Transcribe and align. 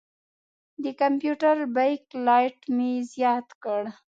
د 0.83 0.85
کمپیوټر 1.01 1.57
بیک 1.75 2.03
لایټ 2.25 2.57
مې 2.75 2.91
زیات 3.13 3.47
کړ. 3.63 3.81